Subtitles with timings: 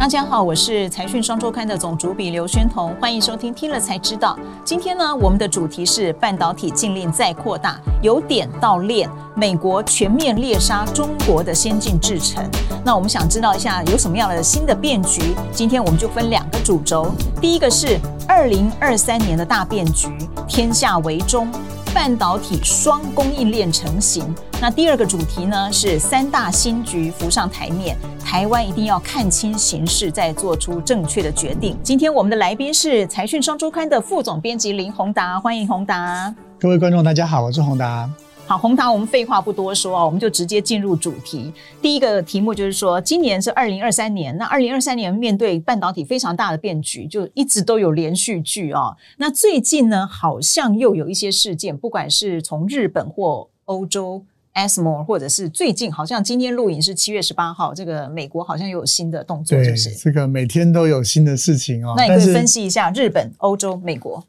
[0.00, 4.34] 大家好，我是财讯双周刊的总主笔刘宣彤，欢迎收听听了才知道。
[4.64, 12.42] 今天呢，我们的主题是半导体禁令再扩大，由点到链，美国全面猎杀中国的先进制程。
[12.82, 15.34] 那我们想知道一下有什么样的新的变局？
[15.52, 20.08] 今天我们就分两个主轴，第一个是二零二三年的大变局，
[20.48, 21.46] 天下为中。
[21.92, 24.32] 半导体双供应链成型。
[24.60, 31.76] 那第二个主题呢是三大新局浮上台面，台湾一定要看清形势，再做出正确的决定。
[31.82, 36.32] 今天我们的来宾是财讯双周刊的副总编辑林宏达，欢迎宏达。
[36.60, 38.08] 各位观众，大家好，我是宏达。
[38.50, 41.52] 好，红糖，我们废话不多说啊，我们就直接进入主题。
[41.80, 48.96] 第一个题目就是说，今年是二零二三年，那二零二三年面对半导体非常大的变局，就一直都有连续剧啊。
[49.18, 54.24] 那最近呢，好像又有一些事件，不管是从日本或欧洲
[54.54, 61.94] s m o 或者是最近，好像今天录影是七月十八号，这个美国好像又有新的动作，就是这个每天都有新的事情哦。
[61.96, 64.24] 那你可以分析一下日本、欧洲、美国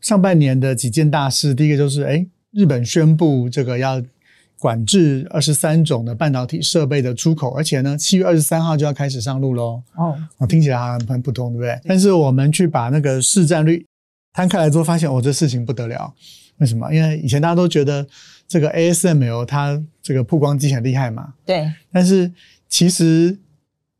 [0.00, 1.54] 上半年的几件大事。
[1.54, 2.26] 第一个就是，哎。
[2.56, 4.02] 日本宣布这个要
[4.58, 9.82] 管制二十三种的半导体设备的出口，而且呢，七月二十三号就要开始上路喽。
[9.94, 11.78] 哦，我听起来好像很普通，对不对？
[11.86, 13.84] 但是我们去把那个市占率
[14.32, 16.14] 摊开来之后，发现哦，这事情不得了。
[16.56, 16.90] 为什么？
[16.90, 18.06] 因为以前大家都觉得
[18.48, 21.34] 这个 ASML 它这个曝光机很厉害嘛。
[21.44, 21.70] 对。
[21.92, 22.32] 但是
[22.70, 23.36] 其实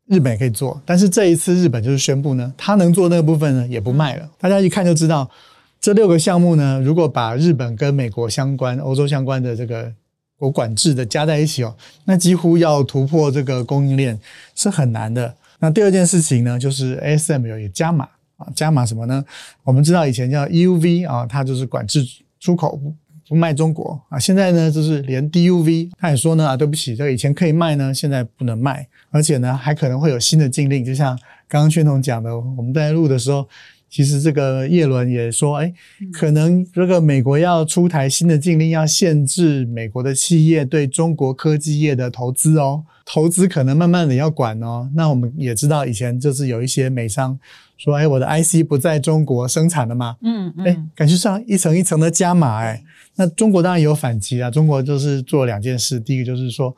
[0.07, 4.27] 日本也可以做，但是这一次日本就是宣布呢，它能做那个部分呢，也不卖了。
[4.39, 5.29] 大家一看就知道。
[5.79, 9.93] 这六个项目呢，如果把日本跟美国相关、欧洲相关的这个
[10.37, 11.75] 国管制的加在一起哦，
[12.05, 14.19] 那几乎要突破这个供应链
[14.55, 15.33] 是很难的。
[15.59, 19.23] 那第二件事情呢，就是 ASM 也加码啊，加码什么呢？
[19.63, 22.05] 我们知道以前叫 EUV 啊，它就是管制
[22.39, 22.79] 出口
[23.27, 31.17] 不卖中国啊，现在呢就是连 DUV，他也说呢啊，对不起，这个以前可以卖呢，现在不能卖，而且呢还可能会有新的禁令，就像
[31.47, 33.47] 刚刚宣总讲的，我们在录的时候。
[33.89, 35.73] 其实这个叶伦也说，哎，
[36.11, 44.89] 可能这个美国要出台新的禁令，要限制美国的企业对中国科技业的投资哦，投资可能慢慢的要管哦。
[44.93, 47.39] 那我们也知道，以前就是有一些美商
[47.77, 52.83] 说，哎，我的 IC 不在中国生产了嘛，嗯嗯，哎，感觉上一层一层的加码，哎，
[53.15, 56.75] 那中国当然有反击啊，中国就是做两件事，第一个就是说。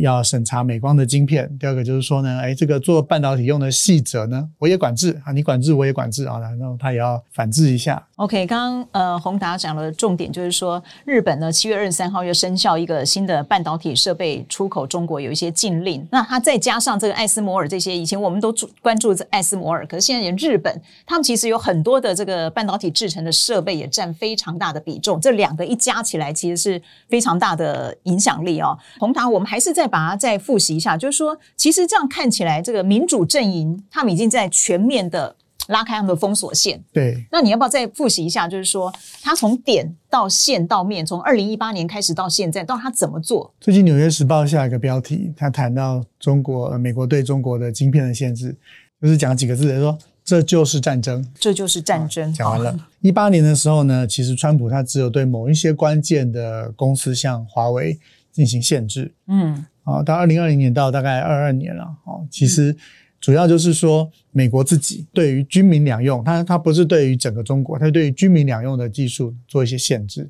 [0.00, 1.50] 要审查美光的晶片。
[1.58, 8.04] 第二个就是说呢，哎，这个做半导体用的细则呢，我也管制啊，你管制我也管制啊，然后他也要反制一下。
[8.16, 28.78] OK，刚刚呃宏达讲了重点就是说，日本呢七月二十三号又生效一个新的半导体设备出口中国有一些禁令，那它再加上这个艾斯摩尔这些，以前我们都注关注这艾斯摩尔，可是现在连日本他们其实有很多的这个半导体制成的设备也占非常大的比重，这两个一加起来其实是非常大的影响力哦。
[29.00, 35.34] 宏达，我们还是再把它再复习一下，就是说，其实这样看起来，这个民主阵营他们已经在全面的
[35.68, 36.82] 拉开他们的封锁线。
[36.92, 38.46] 对，那你要不要再复习一下？
[38.48, 38.92] 就是说，
[39.22, 43.52] 他从点到线到面，从二零一八年开始到现在，到他怎么做？
[43.60, 48.56] 最近《纽约时报》下一个标题，他谈到中国、美国对中国的晶片的限制，
[49.00, 52.32] 就是讲几个字，说这就是战争，这就是战争。
[52.32, 52.78] 讲完了。
[53.00, 57.98] 一八年的时候呢，其实川普他只有对某一些关键的公司，像华为。
[58.34, 62.76] 进行限制，嗯，啊，到二零二零年到大概二二年了，哦，其实
[63.24, 70.28] 主要就是说美国自己对于军民两用，它它不是对于整个中国，它对于军民两用的技术做一些限制。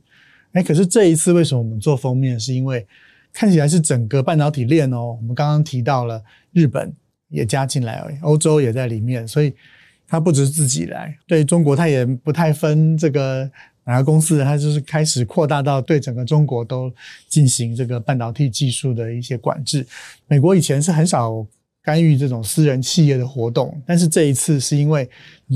[0.52, 2.38] 哎，可是这一次为什么我们做封面？
[2.38, 2.86] 是因为
[3.32, 6.22] 看起来是整个半导体链哦，我们刚刚提到了
[6.52, 6.94] 日本
[7.30, 9.52] 也加进来，欧洲也在里面，所以
[10.06, 13.50] 它不只是自己来，对中国它也不太分这个。
[13.86, 16.90] 哪个公司，它就是开始扩大到对整个中国都
[17.28, 19.86] 进行这个半导体技术的一些管制。
[20.26, 21.46] 美国以前是很少
[21.84, 25.08] 干预这种私人企业的活动，但是这一次是因为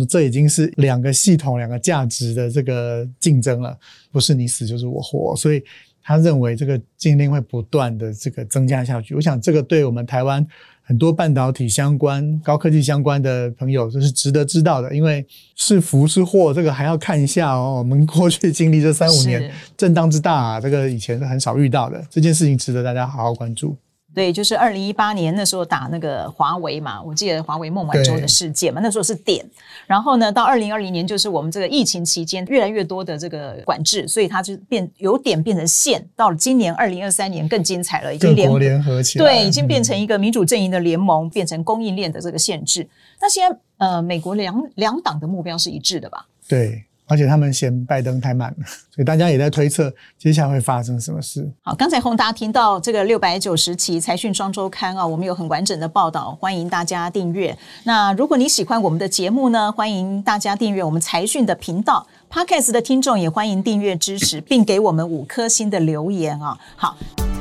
[0.09, 3.77] 这已经是两个系统、两个价值的这个竞争了，
[4.13, 5.63] 不是你死就是我活，所以
[6.03, 9.15] 他认为这个禁令会不断的这个增加下去。
[9.15, 10.47] 我想这个对我们台湾。
[10.89, 15.23] 很多半导体相关、高科技相关的朋友，这是值得知道的，因为
[15.55, 17.77] 是福是祸，这个还要看一下哦。
[17.77, 23.77] 我们过去经历这三五年震荡之大啊，这个以前是很少遇到的，这件事情值得大家好好关注。
[24.19, 29.49] 对，就是二零一八年那时候打那个华为嘛，我记得华为孟晚舟的事件嘛，那时候是点。
[29.87, 36.05] 然后呢，到二零二零年就是我们这个疫情期间越来越多的这个管制，所以它就变由点变成线。
[36.17, 42.85] 到了今年二零二三年更精彩了，已经联联合起来，对，已经变成一个民主阵营的联盟，变成供应链的这个限制。
[43.21, 46.27] 那现在呃，美国两两党的目标是一致的吧？
[46.49, 46.88] 对。
[47.09, 51.51] 而且他们嫌拜登太慢了， 所以大家也在推测接下来会发生什么事。
[51.63, 57.57] 好，刚才宏达听到这个六百九十期财讯双周刊啊，我们有很完整的报道，欢迎大家订阅。
[57.85, 62.07] 那如果你喜欢我们的节目呢，欢迎大家订阅我们财讯的频道。
[62.31, 66.59] Podcast 的听众也欢迎订阅支持，并给我们五颗星的留言啊。
[66.77, 67.38] 好。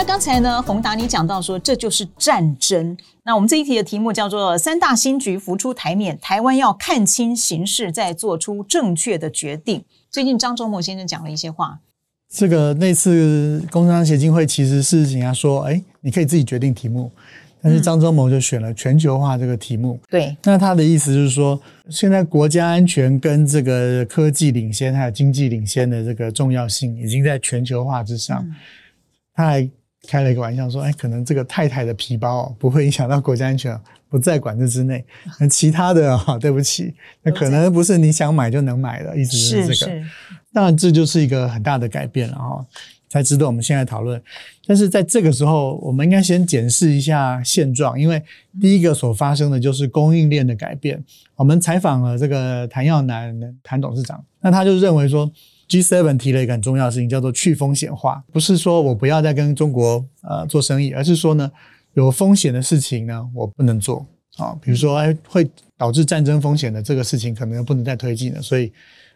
[0.00, 2.96] 那刚才呢，宏达你讲到说这就是战争。
[3.22, 9.84] 那我们这一题的题目叫做“三大新局浮出台面，台湾要看清形势，再做出正确的决定”。
[10.10, 11.80] 最近张忠谋先生讲了一些话。
[12.30, 17.12] 这个那次工商协进会其实是人家说，哎，你可以自己决定题目，
[17.60, 20.00] 但是张忠谋就选了全球化这个题目。
[20.08, 21.60] 对，那他的意思就是说，
[21.90, 28.50] 现在国家安全跟这个科技领先还有经济领先的这个重要性，已经在全球化之上。
[29.34, 29.70] 他还。
[30.08, 35.04] 开了一个玩笑说：“哎，可能这个太太的皮包不会影响到国家安全，不在管制之内。
[35.38, 40.02] 那其他的 啊，对不起，那可能不是你想买就能买的，意思是这个。
[40.52, 42.66] 当然，这就是一个很大的改变了哈，
[43.08, 44.20] 才值得我们现在讨论。
[44.66, 48.22] 但是在这个时候，我们应该先检视一下现状，因为
[48.60, 51.02] 第一个所发生的就是供应链的改变。
[51.36, 55.30] 我们采访了这个谭耀南谭董事长，那他就认为说。”
[55.70, 58.22] G7 提了一个很重要的事情，叫做去风险化。
[58.32, 61.48] 不是说我不要再跟中国呃做生意，而是说呢，
[61.94, 64.04] 有风险的事情呢，我不能做
[64.36, 64.58] 啊。
[64.60, 68.42] 比如说，哎，会导致战争风险的这个事情，可能不能再推进了。
[68.42, 68.72] 所以，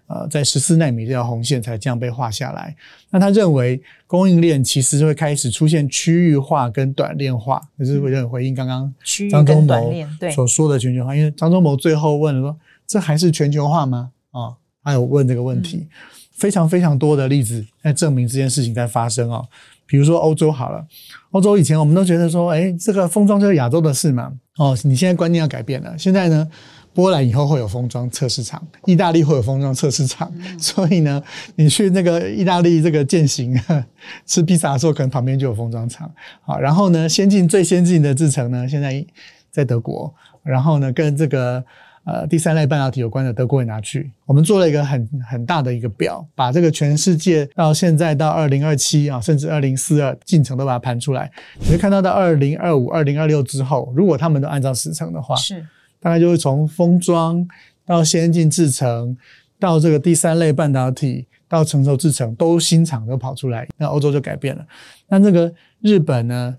[0.07, 2.77] 呃，在十四纳米这条红线才这样被画下来。
[3.11, 8.95] 那他认为供应链其实会开始出现区域化跟短链化，就是会回应刚刚
[9.29, 9.93] 张忠谋
[10.33, 11.17] 所说的全球化。
[11.17, 12.57] 因为张忠谋最后问了说
[12.87, 14.55] ：“这还是全球化吗？”啊，
[14.85, 15.89] 他有问这个问题。
[16.35, 19.47] 非常非常多的例子在证明这件事情在发生哦，
[19.87, 20.85] 比如说欧洲好了，
[21.31, 26.49] 欧洲以前我们都觉得说，哎，这个封装就是亚洲的事嘛，哦，你现在观念要改变了，现在呢，
[26.93, 31.23] 波兰以后会有封装测试场，意大利会有封装测试场，所以呢，
[31.55, 33.57] 你去那个意大利这个践行
[34.27, 39.07] 吃披萨的时候，可能旁边就有封装厂，好，然后呢，先进最先进的制程呢，现在
[39.53, 41.65] 在德国，然后呢，跟这个。
[42.05, 44.13] 呃，第三类半导体有关的，德国也拿去。
[44.27, 51.31] 我们做了一个很很大的一个表，把这个全世界到现在到二零二七啊，甚至二零四二进程都把它盘出来。
[51.61, 55.67] 你会看到到二零二五、二零二六之后，如果他们都按照时程的话，是
[55.99, 57.47] 大概就会从封装
[57.87, 59.17] 到先进制程，
[59.59, 64.67] 到这个第三类半导体到成熟制程都新厂都跑出来，那欧洲就改变了。
[65.09, 66.55] 那这个日本呢？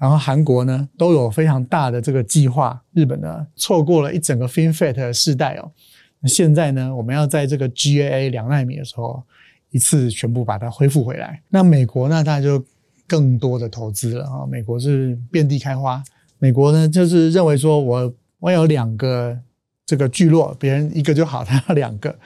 [0.00, 5.70] 然后韩国呢都有非常大的这个计划，日本呢错过了一整个 FinFET 世代哦。
[6.26, 9.22] 现在呢，我们要在这个 GAA 两纳米的时候，
[9.70, 11.42] 一次全部把它恢复回来。
[11.50, 12.64] 那美国呢，它就
[13.06, 14.46] 更多的投资了啊。
[14.50, 16.02] 美国是遍地开花，
[16.38, 19.38] 美国呢就是认为说我我有两个
[19.84, 22.18] 这个聚落，别人一个就好，他要两个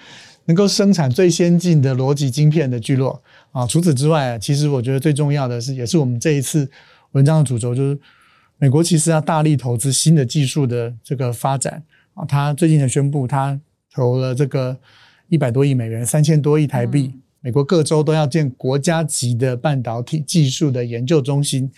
[0.45, 3.67] 能够生产最先进的逻辑晶片的聚落啊。
[3.67, 6.71] 除此之外，其实我觉得最重要的是，也是我们这一次。
[7.15, 7.99] 文章的主轴就是，
[8.59, 11.83] 美国其实要大力投资新的技术的这个发展
[12.15, 12.25] 啊。
[12.25, 13.59] 他最近才宣布，他
[13.93, 14.77] 投了这个
[15.29, 17.13] 一百多亿美元，三千多亿台币。
[17.41, 21.71] 美国各州都要建国家级的半导体技术的研究中心。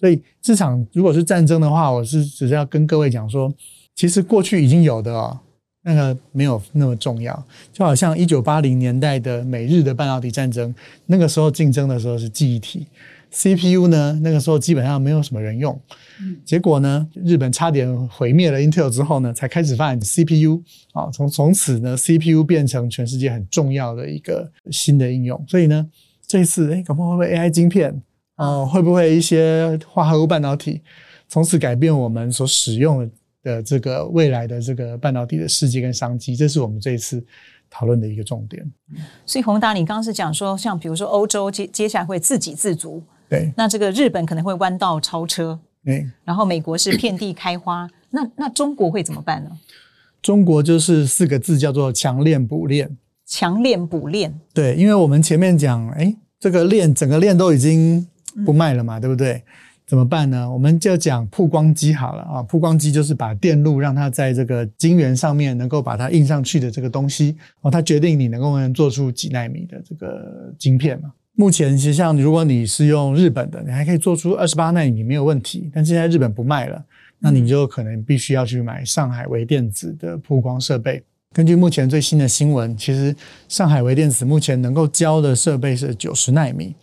[0.00, 3.52] 所以这场如果是战争的话，我是只是要跟各位讲说，
[3.94, 5.38] 其实过去已经有的哦，
[5.82, 7.46] 那个没有那么重要。
[7.72, 10.74] 就好像一九八零年代的美日的半导体战争，
[11.06, 12.86] 那个时候竞争的时候是记忆体。
[13.32, 14.18] CPU 呢？
[14.22, 15.80] 那个时候基本上没有什么人用，
[16.44, 20.62] 结果呢，日本差点毁灭了 Intel 之后呢，才开始发展 CPU
[20.92, 25.42] 啊，从从此呢，CPU 变成全世界很重要的一个新的应用。
[25.48, 25.88] 所以呢，
[26.26, 28.02] 这一次，哎，搞不好会不会 AI 晶片
[28.36, 28.66] 啊？
[28.66, 30.82] 会不会一些化合物半导体，
[31.26, 33.10] 从此改变我们所使用
[33.42, 36.36] 的这个未来的这个半导体的世界跟商机？
[36.36, 37.24] 这是我们这一次。
[37.74, 38.62] 讨论的一个重点，
[39.24, 49.50] 所以宏达，你刚刚是讲说，像比如说欧洲接接下来会自给自足，对，那这个日本可能会弯道超车，对，然后美国是遍地开花， 那那中国会怎么办呢？
[50.20, 58.06] 中国就是四个字，叫做强链补链，强链补链，对，因为我们前面讲，哎，这个链整个链都已经
[58.44, 59.42] 不卖了嘛，对不对？
[59.84, 60.50] 怎么办呢？
[60.50, 62.42] 我们就讲曝光机好了啊！
[62.44, 71.12] 曝光机就是把电路让它在这个晶圆上面能够把它印上去的这个东西哦，它决定你能够能做出几纳米的这个晶片嘛。
[71.34, 76.84] 目前其实像如果你是用日本的，你还可以做出二十八纳米没有问题，但现在日本不卖了，
[77.18, 81.02] 那你就可能必须要去买上海微电子的曝光设备。
[81.34, 83.14] 根据目前最新的新闻，其实
[83.48, 86.74] 上海微电子目前能够交的设备是九十纳米。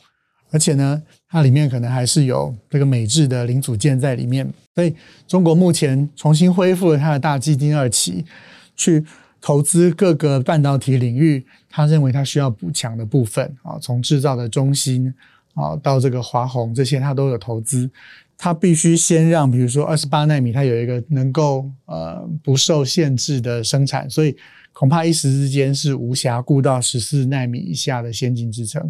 [0.51, 4.51] 而且呢，它里面可能还是有这个美制的零组件在里面。
[4.73, 4.95] 所以，
[5.27, 8.25] 中国目前重新恢复了它的大基金二期，
[8.75, 9.05] 去
[9.41, 15.13] 投资各个半导体领域，他认为他需要补强的部分啊，从制造的中心
[15.53, 17.89] 啊到这个华虹这些，他都有投资。
[18.41, 24.33] 他必须先让，比如说二十八纳米，它有一个能够呃不受限制的生产，所以
[24.71, 28.81] 恐怕一时之间是无暇顾到十四纳米以下的先进制程。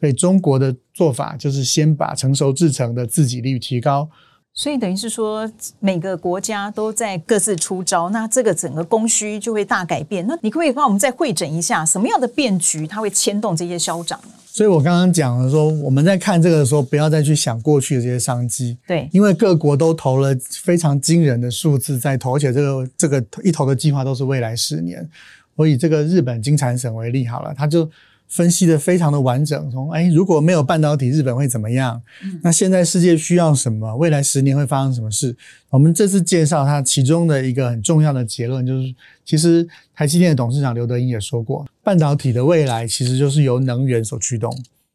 [0.00, 4.10] 所以中国的做法就是先把成熟制程的自给率提高。
[4.58, 5.48] 所以等于是说，
[5.80, 10.26] 每个国家都在各自出招，那这个整个供需就会大改变。
[10.26, 14.30] 那你可不可以帮我们再会诊一下，什么样的变局它会牵动这些消长呢？
[14.46, 18.78] 所以我刚刚讲了说，我们在看这个的时候，不要再去想过去的这些商机。
[18.86, 25.06] 对，因为各国都投了非常惊人的数字在投，而且这个这个一投的计划都是未来十年。
[25.54, 27.86] 我以这个日本金产省为例好了，他就。
[28.28, 32.02] 分析的非常的完整，从哎如果没有半导体，日本会怎么样？
[32.42, 33.96] 那现在世界需要什么？
[33.96, 35.36] 未来十年会发生什么事？
[35.70, 44.52] 我们这次介绍它其中的一个很重要的结论，就是其实台积电的董事长刘德英也说过，半导体的未来其实就是由能源所驱动。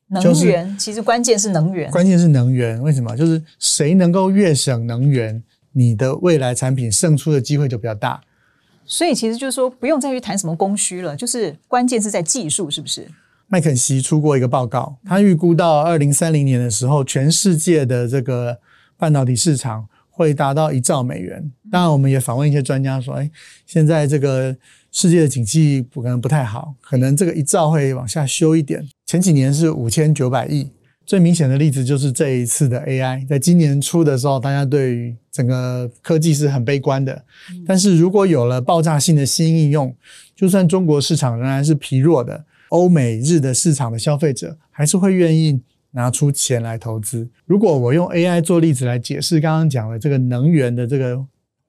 [0.08, 2.82] 能源其实关键是能源，关键是能源。
[2.82, 3.16] 为什么？
[3.16, 8.22] 就是谁能够越省能源，你的未来产品胜出的机会就比较大。
[8.86, 13.08] 所以其实就是说，不用再去谈什么供需了，就是关键是在技术，是不是？
[13.52, 18.58] 麦肯锡出过一个报告，他预估到二零三零年的时候，全世界的这个
[18.98, 21.52] 半导体市场会达到一兆美元。
[21.70, 23.30] 当然，我们也访问一些专家说，哎，
[23.66, 24.56] 现在这个
[24.94, 28.88] 世界的景气可能不太好，可能这个一兆会往下修一点。
[29.06, 30.70] 前几年是五千九百亿，
[31.06, 37.22] 最明显的例子就是这一次的 AI，在今年初的时候，大家对于整个科技是很悲观的。
[37.68, 39.94] 但是如果有了爆炸性的新应用，
[40.38, 42.46] 就算中国市场仍然是疲弱的。
[42.72, 45.62] 欧美日的市场的消费者还是会愿意
[45.92, 47.28] 拿出钱来投资。
[47.46, 51.22] 如果我用 AI 做例子来解释刚刚讲的这个能源的这个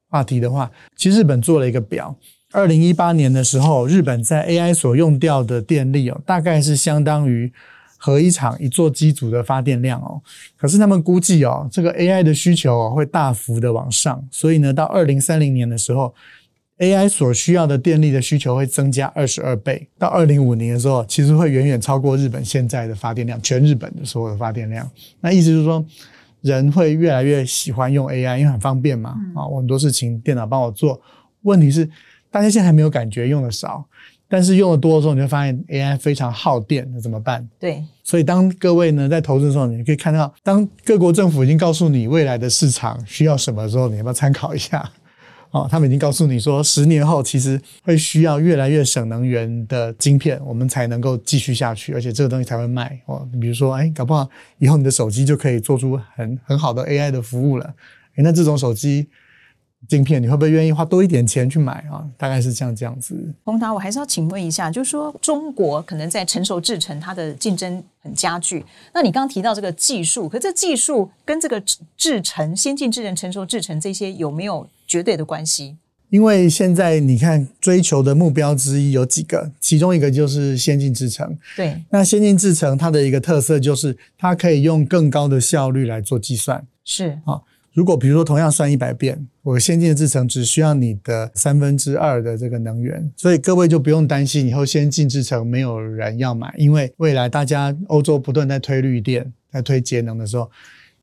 [0.09, 2.17] 话题的话，其实日本做了一个表，
[2.53, 7.53] 二零一八年的时候，日本在 AI 所用掉的电力哦，大概是相当于
[7.99, 10.23] 核一厂一座机组的发电量哦。
[10.57, 16.15] 可是他们估计哦，这个 AI 的需求哦会大幅的往上，所以呢，到二零三零年的时候。
[16.83, 24.91] AI 所需要的电力的需求会增加二十二倍，到二零五年的时候，其实会远远超过日本现在的发电量，全日本的所有的发电量。
[25.21, 25.85] 那意思就是说，
[26.41, 29.15] 人会越来越喜欢用 AI，因为很方便嘛。
[29.33, 31.01] 啊，我很多事情电脑帮我做。
[31.43, 31.89] 问题是，
[32.33, 33.85] 大家现在还没有感觉用的少，
[34.29, 37.49] 但是用的多的时候，你会发现 AI 非常耗电，那怎么办？
[37.61, 37.81] 对。
[38.03, 44.91] 所以当各位呢在投资的时候，你可以看到，当各国政府已经告诉你未来的市场需要什么的时候，你要不要参考一下？
[45.53, 52.99] 哦，他们已经告诉你说，十年后其实会需要越来越省能源的晶片，我们才能够继续下去，而且这个东西才会卖。
[53.05, 57.75] 哦，比如说，哎，搞不好以后你的手机就可以做出很很好的 AI 的服务了。
[58.15, 59.07] 哎，那这种手机
[59.87, 62.03] 晶片，你会不会愿意花多一点钱去买啊？
[62.17, 63.15] 大概是像这样子。
[63.45, 68.65] 洪达，我还是要请问一下，就是说中国可能在成熟制程，它的竞争很加剧。
[68.95, 71.63] 那你刚刚提到这个技术，可这技术跟这个
[71.95, 74.67] 制程、先进制程、成熟制程这些有没有？
[74.93, 75.79] 绝对的关系，
[76.11, 81.35] 因为现在你看追求的目标之一有几个，其中一个就是先进制程。
[81.57, 86.67] 对，那先进制程它的一个特色就是它可以用更高的效率来做计算。
[86.85, 87.41] 是啊，
[87.73, 100.51] 如果比如说同样算一百遍，我先进的制程只需要你的三分之二的这个能源，所以各位就不用担心以后先进制程没有人要买，因为未来大家欧洲不断在推绿电、在推节能的时候，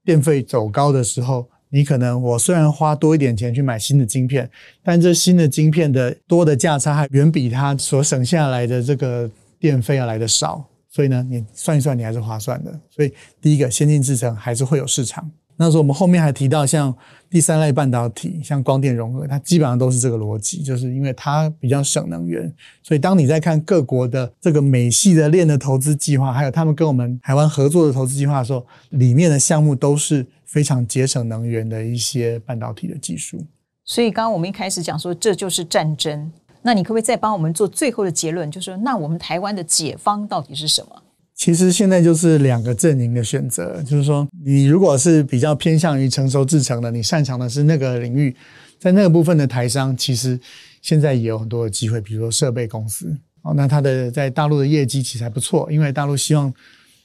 [0.05, 1.50] 电费走高的时候。
[1.72, 4.50] 你可能我虽然花多一点钱去买新的晶片，
[4.84, 12.80] 但这新的晶片的多的价差还远比它所省下来的这个电费要来的少，所以呢，你算一算你还是划算的。
[12.90, 15.30] 所以第一个先进制程还是会有市场。
[15.62, 16.96] 那时候我们后面还提到，像
[17.30, 22.50] 第三类半导体，像光电融合，它基本上都是这个逻辑，就是因为它比较省能源。
[22.82, 33.46] 所以当你在看各国的这个美系的链的投资计划，还有他们跟我们台湾合作的投资计划的时候，里面的项目都是非常节省能源的一些半导体的技术。
[33.86, 41.03] 所以刚刚我们一开始讲说这就是战争，那你可不可以再帮我们做最后的结论，就是说那我们台湾的解方到底是什么？
[41.36, 48.36] 其实现在就是两个阵营的选择，就是说，你如果是比较偏向于成熟制成的，你擅长的是那个领域，
[48.77, 50.38] 在那个部分的台商，其实
[50.82, 56.53] 现在也有很多的机会，比如说设备公司哦，那它的在大陆的业绩其实还不错，因为大陆希望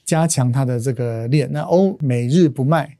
[0.03, 2.93] 加强它的这个链，那欧美日不卖，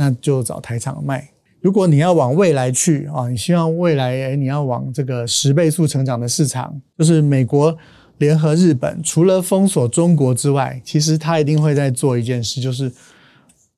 [0.00, 1.30] 那就找台厂卖。
[1.60, 7.76] 如果你要往未来去啊，你希望未来诶你要往这个十倍速成长的市场，就是美国。
[8.18, 12.92] 联合日本，除了封锁中国之外，其实他一定会在做一件事，就是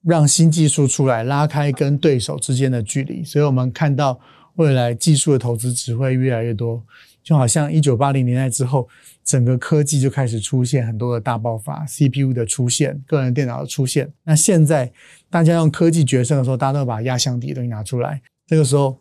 [0.02, 3.23] 让新技术出来，拉开跟对手之间的距离。
[3.23, 4.19] 所以我们看到
[4.57, 6.83] 未来技术的投资只会越来越多，
[7.23, 8.88] 就好像一九八零年代之后，
[9.25, 14.12] 整个科技就开始出现很多的大爆发，CPU 的出现，个人电脑的出现。
[14.25, 14.91] 那现在
[15.31, 18.97] 大家用科技决胜的时候，大家都把压箱底的东西拿出来，这个时候。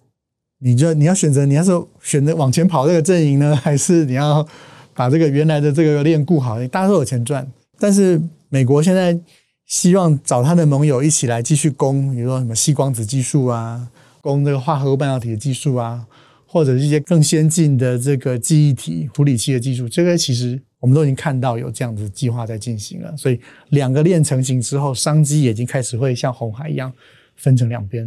[0.64, 1.72] 你就你要选择，你要是
[2.04, 4.48] 选择往前跑这个阵营呢， 还是你要
[4.94, 6.60] 把这个原来的这个链固好？
[6.68, 9.20] 大家都有钱赚，但是美国现在
[9.66, 13.88] 希望找他的盟友一起来继续攻，比如说什么细光子技术啊，
[14.22, 16.06] 攻这个化合物半导体的技术啊，
[16.52, 23.16] 或者一些更先进的这个记忆体处理器的技术，这个其实我们都已经看到有这样子计划在进行了。
[23.16, 23.40] 所以
[23.70, 26.92] 两个链成型之后，商机已经开始会像红海一样
[27.38, 28.06] 分成两边。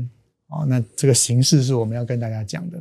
[0.49, 2.79] 啊，那这个形式是我们要跟大家讲的。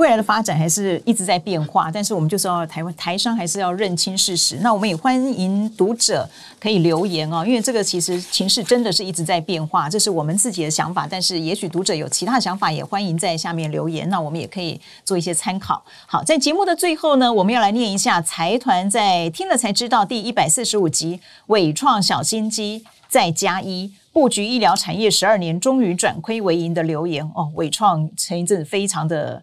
[0.00, 4.56] 未来的发展还是一直在变化，但是我们就是要台湾台商还是要认清事实。
[4.62, 6.26] 那我们也欢迎读者
[6.58, 11.06] 可以留言哦，因为这个其实情势真的是一直在变化，这是我们自己的想法。
[11.06, 15.84] 但是也许读者有其他想法，也欢迎在下面留言，那我们也可以做一些参考。
[16.06, 23.92] 好，在节目的最后呢，我们要来念一下财团在听了才知道第一百四十五集伟创小心机再加一。
[24.12, 27.48] 布局医疗产业十二年，终于转亏为盈的留言哦。
[27.54, 29.40] 伟创前一阵非常的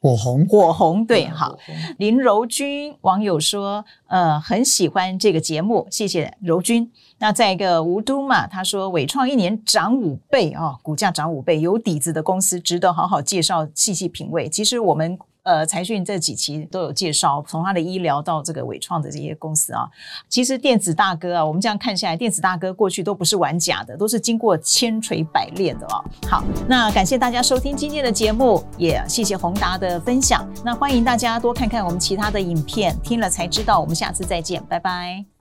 [0.00, 1.58] 火红，火红对，好。
[1.98, 6.90] 林柔君网友说，呃，很喜欢这个节目，谢谢柔君。
[7.18, 14.48] 那再一个吴都嘛，他说伟创一年涨五倍啊，股价涨五倍，有底子的公司值得好好介绍，细细品味。
[14.48, 15.18] 其实我们。
[15.48, 19.88] 呃，财讯这几期都有介绍，从他的医疗到这个伟创的这些公司啊，
[20.28, 26.04] 其实电子大哥啊，我们这样看下来，电子大哥过去都不是玩假的，都是经过千锤百炼的哦。
[26.28, 30.46] 好，那感谢大家收听今天的节目，也谢谢宏达的分享。
[30.62, 33.80] 那欢迎大家多看看我们其他的影片，听了才知道。
[33.80, 35.37] 我们下次再见，拜拜。